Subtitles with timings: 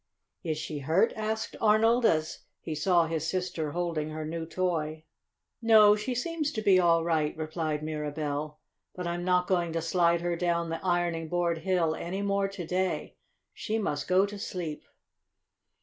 [0.43, 5.03] "Is she hurt?" asked Arnold, as he saw his sister holding her new toy.
[5.61, 8.57] "No, she seems to be all right," replied Mirabell.
[8.95, 12.65] "But I'm not going to slide her down the ironing board hill any more to
[12.65, 13.15] day.
[13.53, 14.85] She must go to sleep."